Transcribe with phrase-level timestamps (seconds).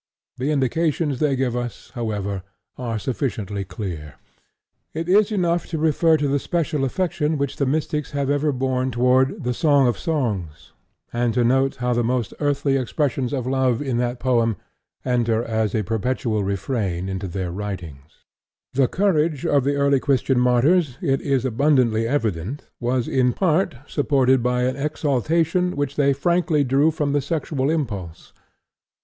[0.37, 2.41] The indications they give us, however,
[2.75, 4.15] are sufficiently clear.
[4.95, 8.89] It is enough to refer to the special affection which the mystics have ever borne
[8.89, 10.73] toward the Song of Songs,
[11.13, 14.57] and to note how the most earthly expressions of love in that poem
[15.05, 18.25] enter as a perpetual refrain into their writings.
[18.73, 24.41] The courage of the early Christian martyrs, it is abundantly evident, was in part supported
[24.41, 28.33] by an exaltation which they frankly drew from the sexual impulse.